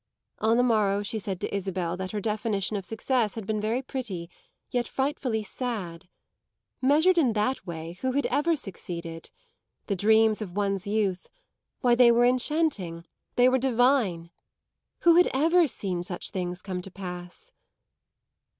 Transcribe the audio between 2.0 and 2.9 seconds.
her definition of